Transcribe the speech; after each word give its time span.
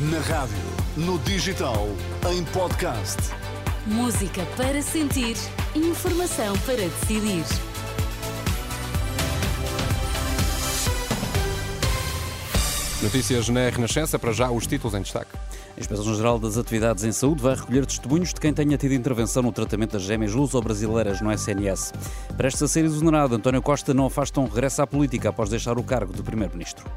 Na 0.00 0.20
rádio, 0.20 0.54
no 0.96 1.18
digital, 1.18 1.88
em 2.30 2.44
podcast. 2.44 3.16
Música 3.84 4.46
para 4.56 4.80
sentir, 4.80 5.36
informação 5.74 6.56
para 6.58 6.76
decidir. 6.76 7.44
Notícias 13.02 13.48
na 13.48 13.68
Renascença, 13.68 14.20
para 14.20 14.32
já 14.32 14.48
os 14.48 14.68
títulos 14.68 14.94
em 14.94 15.02
destaque. 15.02 15.32
A 15.76 15.80
Inspeção-Geral 15.80 16.38
das 16.38 16.56
Atividades 16.56 17.02
em 17.02 17.10
Saúde 17.10 17.42
vai 17.42 17.56
recolher 17.56 17.84
testemunhos 17.84 18.32
de 18.32 18.40
quem 18.40 18.54
tenha 18.54 18.78
tido 18.78 18.94
intervenção 18.94 19.42
no 19.42 19.50
tratamento 19.50 19.94
das 19.94 20.02
gêmeas 20.02 20.32
luso-brasileiras 20.32 21.20
no 21.20 21.32
SNS. 21.32 21.92
Prestes 22.36 22.62
a 22.62 22.68
ser 22.68 22.84
exonerado, 22.84 23.34
António 23.34 23.60
Costa 23.60 23.92
não 23.92 24.06
afasta 24.06 24.40
um 24.40 24.46
regresso 24.46 24.80
à 24.80 24.86
política 24.86 25.30
após 25.30 25.50
deixar 25.50 25.76
o 25.76 25.82
cargo 25.82 26.12
de 26.12 26.22
Primeiro-Ministro. 26.22 26.88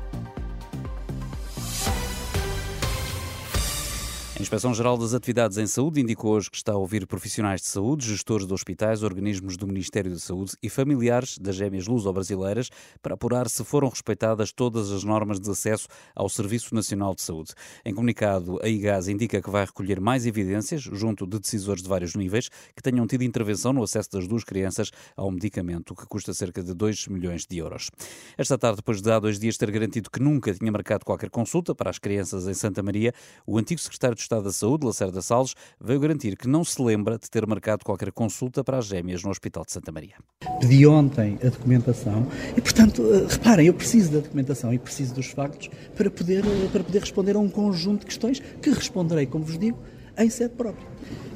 A 4.41 4.49
Inspeção-Geral 4.51 4.97
das 4.97 5.13
Atividades 5.13 5.59
em 5.59 5.67
Saúde 5.67 6.01
indicou 6.01 6.31
hoje 6.31 6.49
que 6.49 6.57
está 6.57 6.71
a 6.71 6.75
ouvir 6.75 7.05
profissionais 7.05 7.61
de 7.61 7.67
saúde, 7.67 8.07
gestores 8.07 8.47
de 8.47 8.51
hospitais, 8.51 9.03
organismos 9.03 9.55
do 9.55 9.67
Ministério 9.67 10.09
da 10.09 10.17
Saúde 10.17 10.53
e 10.63 10.67
familiares 10.67 11.37
das 11.37 11.55
gêmeas 11.55 11.85
luso-brasileiras 11.85 12.71
para 13.03 13.13
apurar 13.13 13.47
se 13.47 13.63
foram 13.63 13.87
respeitadas 13.87 14.51
todas 14.51 14.91
as 14.91 15.03
normas 15.03 15.39
de 15.39 15.47
acesso 15.47 15.87
ao 16.15 16.27
Serviço 16.27 16.73
Nacional 16.73 17.13
de 17.13 17.21
Saúde. 17.21 17.53
Em 17.85 17.93
comunicado, 17.93 18.59
a 18.63 18.67
IGAS 18.67 19.09
indica 19.09 19.39
que 19.43 19.49
vai 19.51 19.63
recolher 19.63 20.01
mais 20.01 20.25
evidências 20.25 20.81
junto 20.81 21.27
de 21.27 21.37
decisores 21.37 21.83
de 21.83 21.87
vários 21.87 22.15
níveis 22.15 22.49
que 22.75 22.81
tenham 22.81 23.05
tido 23.05 23.23
intervenção 23.23 23.71
no 23.71 23.83
acesso 23.83 24.09
das 24.11 24.27
duas 24.27 24.43
crianças 24.43 24.89
ao 25.15 25.29
medicamento 25.29 25.93
que 25.93 26.07
custa 26.07 26.33
cerca 26.33 26.63
de 26.63 26.73
2 26.73 27.09
milhões 27.09 27.45
de 27.45 27.59
euros. 27.59 27.91
Esta 28.35 28.57
tarde, 28.57 28.77
depois 28.77 29.03
de 29.03 29.11
há 29.11 29.19
dois 29.19 29.37
dias 29.37 29.55
ter 29.55 29.69
garantido 29.69 30.09
que 30.09 30.19
nunca 30.19 30.51
tinha 30.51 30.71
marcado 30.71 31.05
qualquer 31.05 31.29
consulta 31.29 31.75
para 31.75 31.91
as 31.91 31.99
crianças 31.99 32.47
em 32.47 32.55
Santa 32.55 32.81
Maria, 32.81 33.13
o 33.45 33.59
antigo 33.59 33.79
secretário 33.79 34.15
de 34.15 34.30
Estado 34.31 34.43
da 34.43 34.51
Saúde, 34.53 34.85
Lacerda 34.85 35.21
Salles, 35.21 35.53
veio 35.77 35.99
garantir 35.99 36.37
que 36.37 36.47
não 36.47 36.63
se 36.63 36.81
lembra 36.81 37.17
de 37.17 37.29
ter 37.29 37.45
marcado 37.45 37.83
qualquer 37.83 38.13
consulta 38.13 38.63
para 38.63 38.77
as 38.77 38.85
gêmeas 38.85 39.21
no 39.23 39.29
Hospital 39.29 39.65
de 39.65 39.73
Santa 39.73 39.91
Maria. 39.91 40.15
Pedi 40.61 40.87
ontem 40.87 41.37
a 41.45 41.49
documentação 41.49 42.25
e, 42.55 42.61
portanto, 42.61 43.03
eh, 43.13 43.27
reparem, 43.29 43.67
eu 43.67 43.73
preciso 43.73 44.09
da 44.09 44.19
documentação 44.19 44.73
e 44.73 44.79
preciso 44.79 45.13
dos 45.15 45.25
factos 45.25 45.69
para 45.97 46.09
poder, 46.09 46.45
eh, 46.45 46.69
para 46.71 46.81
poder 46.81 46.99
responder 46.99 47.35
a 47.35 47.39
um 47.39 47.49
conjunto 47.49 48.01
de 48.01 48.05
questões 48.05 48.39
que 48.39 48.69
responderei, 48.69 49.25
como 49.25 49.43
vos 49.43 49.57
digo, 49.57 49.77
em 50.17 50.29
sede 50.29 50.53
própria. 50.55 50.87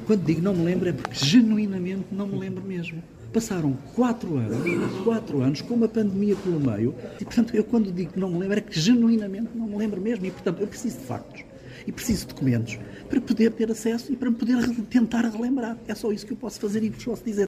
Quando 0.06 0.24
digo 0.24 0.40
não 0.40 0.54
me 0.54 0.64
lembro 0.64 0.88
é 0.88 0.92
porque 0.94 1.22
genuinamente 1.22 2.06
não 2.10 2.26
me 2.26 2.38
lembro 2.38 2.64
mesmo. 2.64 3.02
Passaram 3.30 3.76
quatro 3.94 4.38
anos, 4.38 5.02
quatro 5.04 5.42
anos, 5.42 5.60
com 5.60 5.74
uma 5.74 5.88
pandemia 5.88 6.34
pelo 6.36 6.58
meio, 6.58 6.94
e 7.20 7.24
portanto 7.26 7.54
eu 7.54 7.62
quando 7.62 7.92
digo 7.92 8.14
que 8.14 8.18
não 8.18 8.30
me 8.30 8.38
lembro 8.38 8.56
é 8.56 8.62
que 8.62 8.80
genuinamente 8.80 9.50
não 9.54 9.66
me 9.66 9.76
lembro 9.76 10.00
mesmo, 10.00 10.24
e 10.24 10.30
portanto 10.30 10.60
eu 10.60 10.66
preciso 10.66 10.96
de 11.00 11.04
factos 11.04 11.44
e 11.86 11.92
preciso 11.92 12.26
de 12.26 12.34
documentos 12.34 12.78
para 13.08 13.20
poder 13.20 13.52
ter 13.52 13.70
acesso 13.70 14.12
e 14.12 14.16
para 14.16 14.30
me 14.30 14.36
poder 14.36 14.56
tentar 14.90 15.22
relembrar. 15.22 15.78
É 15.86 15.94
só 15.94 16.10
isso 16.12 16.26
que 16.26 16.32
eu 16.32 16.36
posso 16.36 16.60
fazer 16.60 16.82
e 16.82 16.90
vos 16.90 17.04
posso 17.04 17.24
dizer. 17.24 17.46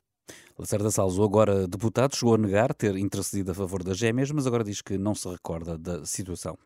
Lacerda 0.58 0.90
Salles, 0.90 1.16
agora 1.20 1.68
deputado, 1.68 2.16
chegou 2.16 2.34
a 2.34 2.38
negar 2.38 2.74
ter 2.74 2.96
intercedido 2.96 3.52
a 3.52 3.54
favor 3.54 3.84
das 3.84 3.96
gêmeas, 3.96 4.28
mas 4.32 4.44
agora 4.44 4.64
diz 4.64 4.82
que 4.82 4.98
não 4.98 5.14
se 5.14 5.28
recorda 5.28 5.78
da 5.78 6.04
situação. 6.04 6.58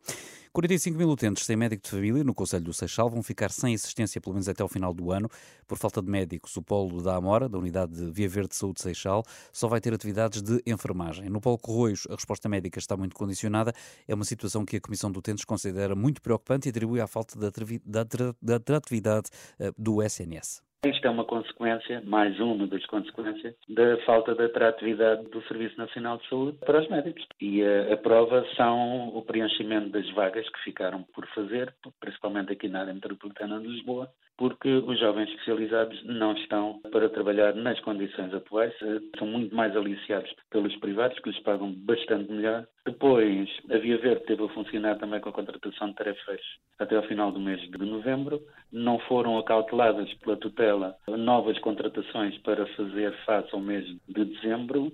45 0.51 0.97
mil 0.97 1.11
utentes 1.11 1.45
sem 1.45 1.57
médico 1.57 1.83
de 1.83 1.91
família 1.91 2.25
no 2.25 2.35
Conselho 2.35 2.65
do 2.65 2.73
Seixal 2.73 3.11
vão 3.11 3.23
ficar 3.23 3.51
sem 3.51 3.75
assistência 3.75 4.19
pelo 4.19 4.33
menos 4.33 4.49
até 4.49 4.63
ao 4.63 4.69
final 4.69 4.95
do 4.95 5.13
ano 5.13 5.29
por 5.69 5.77
falta 5.77 6.01
de 6.01 6.11
médicos. 6.11 6.57
O 6.57 6.63
polo 6.63 7.03
da 7.03 7.17
Amora, 7.17 7.51
da 7.51 7.59
Unidade 7.59 7.93
de 7.93 8.11
Via 8.11 8.31
Verde 8.31 8.51
de 8.51 8.57
Saúde 8.57 8.81
Seixal, 8.81 9.23
só 9.53 9.69
vai 9.69 9.79
ter 9.79 9.93
atividades 9.93 10.41
de 10.41 10.63
enfermagem. 10.67 11.29
No 11.29 11.39
polo 11.39 11.59
Corroios, 11.59 12.07
a 12.09 12.15
resposta 12.15 12.49
médica 12.49 12.79
está 12.79 12.97
muito 12.97 13.15
condicionada. 13.15 13.75
É 14.09 14.15
uma 14.15 14.25
situação 14.25 14.65
que 14.65 14.77
a 14.77 14.81
Comissão 14.81 15.13
de 15.13 15.19
Utentes 15.19 15.45
considera 15.45 15.95
muito 15.95 16.23
preocupante 16.23 16.67
e 16.67 16.71
atribui 16.71 16.99
à 16.99 17.07
falta 17.07 17.39
de 17.39 18.55
atratividade 18.55 19.29
eh, 19.59 19.71
do 19.77 20.03
SNS. 20.03 20.63
Isto 20.85 21.07
é 21.07 21.11
uma 21.11 21.25
consequência, 21.25 22.03
mais 22.05 22.41
uma 22.41 22.67
das 22.67 22.85
consequências, 22.87 23.55
da 23.69 23.99
falta 23.99 24.35
de 24.35 24.43
atratividade 24.43 25.23
do 25.31 25.41
Serviço 25.43 25.79
Nacional 25.79 26.19
de 26.19 26.29
Saúde 26.29 26.59
para 26.67 26.81
os 26.81 26.89
médicos. 26.89 27.25
E 27.41 27.63
a, 27.63 27.95
a, 27.95 27.97
prova 27.97 28.45
são 28.57 29.17
o 29.17 29.23
preenchimento 29.23 29.91
das 29.91 30.11
vagas 30.11 30.49
que 30.49 30.59
ficaram 30.65 31.05
por 31.15 31.25
fazer, 31.37 31.73
principalmente 32.13 32.53
aqui 32.53 32.69
na 32.69 32.81
área 32.81 32.95
metropolitana 32.95 33.59
de 33.61 33.67
Lisboa, 33.67 34.09
porque 34.37 34.69
os 34.69 34.99
jovens 34.99 35.29
especializados 35.31 36.03
não 36.05 36.33
estão 36.35 36.81
para 36.91 37.09
trabalhar 37.09 37.55
nas 37.55 37.79
condições 37.81 38.33
atuais, 38.35 38.73
eh, 38.83 39.01
são 39.19 39.27
muito 39.27 39.55
mais 39.55 39.75
aliciados 39.77 40.33
pelos 40.51 40.75
privados, 40.77 41.19
que 41.21 41.31
lhes 41.31 41.39
pagam 41.41 41.73
bastante 41.73 42.31
melhor. 42.31 42.67
Depois, 42.85 43.49
a 43.71 43.79
Via 43.79 43.99
Verde 43.99 44.25
teve 44.27 44.45
a 44.45 44.49
funcionar 44.49 44.99
também 44.99 45.21
com 45.21 45.29
a 45.29 45.33
contratação 45.33 45.89
de 45.89 45.95
tarefas 45.95 46.41
até 46.79 46.97
ao 46.97 47.05
final 47.05 47.31
do 47.31 47.41
mês 47.41 47.61
de 47.61 47.79
novembro. 47.79 48.41
Não 48.73 48.99
foram 49.01 49.39
acauteladas 49.39 50.13
pela 50.15 50.37
tutela 50.37 50.97
novas 51.07 51.59
contratações 51.61 52.37
para 52.39 52.67
fazer 52.75 53.13
face 53.25 53.49
ao 53.53 53.61
mês 53.61 53.87
de 54.09 54.25
dezembro. 54.25 54.93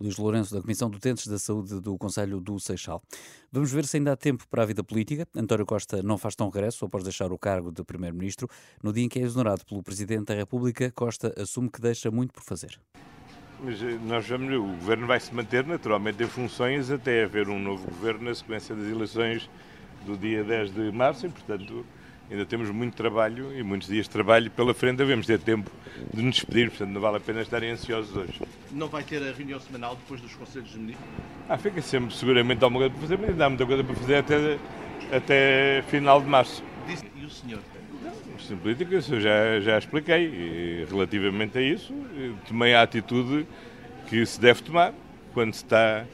Luís 0.00 0.16
Lourenço, 0.16 0.54
da 0.54 0.60
Comissão 0.60 0.88
de 0.88 0.96
Utentes 0.96 1.26
da 1.26 1.38
Saúde 1.38 1.80
do 1.80 1.96
Conselho 1.98 2.40
do 2.40 2.58
Seixal. 2.60 3.02
Vamos 3.50 3.72
ver 3.72 3.84
se 3.84 3.96
ainda 3.96 4.12
há 4.12 4.16
tempo 4.16 4.46
para 4.48 4.62
a 4.62 4.66
vida 4.66 4.84
política. 4.84 5.26
António 5.34 5.66
Costa 5.66 6.02
não 6.02 6.16
faz 6.16 6.36
tão 6.36 6.48
regresso 6.48 6.84
após 6.84 7.02
deixar 7.02 7.32
o 7.32 7.38
cargo 7.38 7.72
de 7.72 7.82
Primeiro-Ministro. 7.82 8.48
No 8.82 8.92
dia 8.92 9.04
em 9.04 9.08
que 9.08 9.18
é 9.18 9.22
exonerado 9.22 9.64
pelo 9.64 9.82
Presidente 9.82 10.26
da 10.26 10.34
República, 10.34 10.92
Costa 10.92 11.34
assume 11.40 11.68
que 11.68 11.80
deixa 11.80 12.10
muito 12.10 12.32
por 12.32 12.42
fazer. 12.42 12.80
Mas 13.60 13.82
eh, 13.82 13.98
nós 14.04 14.28
vamos, 14.28 14.54
o 14.54 14.62
governo 14.62 15.06
vai 15.06 15.18
se 15.18 15.34
manter 15.34 15.66
naturalmente 15.66 16.22
em 16.22 16.28
funções 16.28 16.90
até 16.90 17.24
haver 17.24 17.48
um 17.48 17.58
novo 17.58 17.84
governo 17.86 18.24
na 18.24 18.34
sequência 18.34 18.74
das 18.74 18.86
eleições 18.86 19.50
do 20.06 20.16
dia 20.16 20.44
10 20.44 20.74
de 20.74 20.92
março 20.92 21.26
e, 21.26 21.28
portanto, 21.28 21.84
ainda 22.30 22.44
temos 22.44 22.70
muito 22.70 22.94
trabalho 22.94 23.56
e 23.56 23.62
muitos 23.62 23.88
dias 23.88 24.04
de 24.04 24.10
trabalho 24.10 24.50
pela 24.50 24.74
frente, 24.74 24.96
devemos 24.96 25.26
ter 25.26 25.38
tempo 25.38 25.70
de 26.12 26.22
nos 26.22 26.36
despedir, 26.36 26.68
portanto 26.70 26.90
não 26.90 27.00
vale 27.00 27.16
a 27.16 27.20
pena 27.20 27.40
estarem 27.40 27.70
ansiosos 27.70 28.14
hoje. 28.16 28.40
Não 28.70 28.88
vai 28.88 29.02
ter 29.02 29.22
a 29.22 29.32
reunião 29.32 29.58
semanal 29.60 29.96
depois 29.96 30.20
dos 30.20 30.34
Conselhos 30.34 30.70
de 30.70 30.78
Ministros? 30.78 31.08
Ah, 31.48 31.56
fica 31.56 31.80
sempre 31.80 32.14
seguramente 32.14 32.62
alguma 32.62 32.80
coisa 32.80 32.94
para 32.94 33.00
fazer, 33.00 33.18
mas 33.18 33.30
ainda 33.30 33.46
há 33.46 33.48
muita 33.48 33.66
coisa 33.66 33.84
para 33.84 33.94
fazer 33.94 34.16
até, 34.16 34.58
até 35.12 35.82
final 35.88 36.20
de 36.20 36.26
março. 36.26 36.62
E 37.16 37.24
o 37.24 37.30
senhor? 37.30 37.60
Em 38.50 38.56
política, 38.56 38.94
eu 38.94 39.20
já, 39.20 39.60
já 39.60 39.78
expliquei. 39.78 40.24
E, 40.24 40.86
relativamente 40.88 41.58
a 41.58 41.60
isso, 41.60 41.92
tomei 42.46 42.72
a 42.72 42.82
atitude 42.82 43.46
que 44.08 44.24
se 44.24 44.40
deve 44.40 44.62
tomar 44.62 44.94
quando, 45.34 45.52
está, 45.52 46.06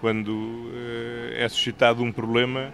quando 0.00 0.30
uh, 0.30 1.34
é 1.34 1.46
suscitado 1.48 2.02
um 2.02 2.10
problema 2.10 2.72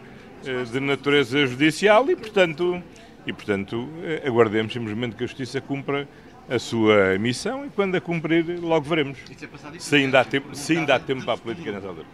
de 0.71 0.81
natureza 0.81 1.47
judicial 1.47 2.09
e, 2.11 2.17
portanto, 2.17 2.83
e, 3.27 3.33
portanto 3.33 3.77
uh, 3.77 4.27
aguardemos 4.27 4.73
simplesmente 4.73 5.17
que 5.17 5.25
a 5.25 5.27
Justiça 5.27 5.61
cumpra 5.61 6.09
a 6.49 6.59
sua 6.59 7.19
missão 7.19 7.67
e 7.67 7.69
quando 7.69 7.95
a 7.97 8.01
cumprir 8.01 8.59
logo 8.61 8.89
veremos 8.89 9.19
se 9.79 9.97
ainda 9.97 10.21
há 10.21 10.25
tempo, 10.25 10.55
se 10.55 10.77
ainda 10.77 10.95
há 10.95 10.99
tempo 10.99 11.25
para 11.25 11.35
a 11.35 11.39
política 11.39 11.73
nessa 11.73 11.89
altura. 11.89 12.07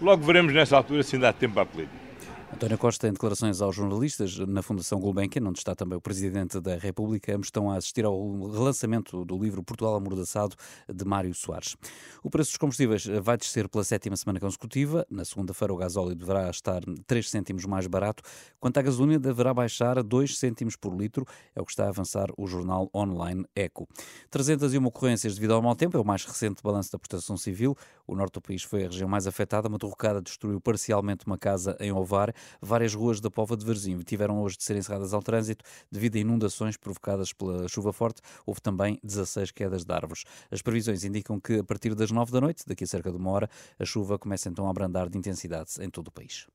Logo 0.00 0.24
veremos 0.24 0.52
nessa 0.52 0.76
altura 0.76 1.02
se 1.02 1.16
ainda 1.16 1.28
há 1.28 1.32
tempo 1.32 1.54
para 1.54 1.64
a 1.64 1.66
política. 1.66 2.09
António 2.52 2.76
Costa, 2.76 3.08
em 3.08 3.12
declarações 3.12 3.62
aos 3.62 3.76
jornalistas 3.76 4.36
na 4.38 4.60
Fundação 4.60 4.98
Gulbenkian, 4.98 5.46
onde 5.46 5.60
está 5.60 5.74
também 5.74 5.96
o 5.96 6.00
Presidente 6.00 6.60
da 6.60 6.76
República, 6.76 7.32
estão 7.40 7.70
a 7.70 7.76
assistir 7.76 8.04
ao 8.04 8.50
relançamento 8.50 9.24
do 9.24 9.38
livro 9.38 9.62
Portugal 9.62 9.94
Amordaçado, 9.94 10.56
de 10.92 11.04
Mário 11.04 11.32
Soares. 11.32 11.76
O 12.22 12.28
preço 12.28 12.50
dos 12.50 12.58
combustíveis 12.58 13.06
vai 13.22 13.38
descer 13.38 13.68
pela 13.68 13.84
sétima 13.84 14.16
semana 14.16 14.40
consecutiva. 14.40 15.06
Na 15.08 15.24
segunda-feira, 15.24 15.72
o 15.72 15.76
gasóleo 15.76 16.14
deverá 16.14 16.50
estar 16.50 16.82
3 17.06 17.30
cêntimos 17.30 17.64
mais 17.64 17.86
barato, 17.86 18.22
quanto 18.58 18.78
à 18.78 18.82
gasolina 18.82 19.18
deverá 19.18 19.54
baixar 19.54 20.02
2 20.02 20.36
cêntimos 20.36 20.76
por 20.76 20.94
litro, 20.94 21.24
é 21.54 21.62
o 21.62 21.64
que 21.64 21.70
está 21.70 21.86
a 21.86 21.88
avançar 21.88 22.28
o 22.36 22.46
jornal 22.46 22.90
online 22.94 23.46
Eco. 23.54 23.88
301 24.28 24.84
ocorrências 24.84 25.34
devido 25.34 25.54
ao 25.54 25.62
mau 25.62 25.76
tempo, 25.76 25.96
é 25.96 26.00
o 26.00 26.04
mais 26.04 26.24
recente 26.24 26.62
balanço 26.62 26.90
da 26.92 26.98
Proteção 26.98 27.36
Civil. 27.36 27.76
O 28.06 28.14
norte 28.16 28.34
do 28.34 28.42
país 28.42 28.64
foi 28.64 28.84
a 28.84 28.88
região 28.88 29.08
mais 29.08 29.26
afetada, 29.26 29.68
uma 29.68 29.78
derrocada 29.78 30.20
destruiu 30.20 30.60
parcialmente 30.60 31.24
uma 31.26 31.38
casa 31.38 31.76
em 31.80 31.92
Ovar. 31.92 32.34
Várias 32.60 32.94
ruas 32.94 33.20
da 33.20 33.30
Pova 33.30 33.56
de 33.56 33.64
Varzim 33.64 33.98
tiveram 34.00 34.40
hoje 34.42 34.56
de 34.56 34.64
ser 34.64 34.76
encerradas 34.76 35.12
ao 35.12 35.22
trânsito 35.22 35.64
devido 35.90 36.16
a 36.16 36.18
inundações 36.18 36.76
provocadas 36.76 37.32
pela 37.32 37.68
chuva 37.68 37.92
forte. 37.92 38.20
Houve 38.46 38.60
também 38.60 38.98
16 39.02 39.50
quedas 39.50 39.84
de 39.84 39.92
árvores. 39.92 40.24
As 40.50 40.62
previsões 40.62 41.04
indicam 41.04 41.40
que 41.40 41.58
a 41.58 41.64
partir 41.64 41.94
das 41.94 42.10
9 42.10 42.32
da 42.32 42.40
noite, 42.40 42.64
daqui 42.66 42.84
a 42.84 42.86
cerca 42.86 43.10
de 43.10 43.16
uma 43.16 43.30
hora, 43.30 43.50
a 43.78 43.84
chuva 43.84 44.18
começa 44.18 44.48
então 44.48 44.66
a 44.66 44.70
abrandar 44.70 45.08
de 45.08 45.18
intensidade 45.18 45.70
em 45.80 45.90
todo 45.90 46.08
o 46.08 46.10
país. 46.10 46.46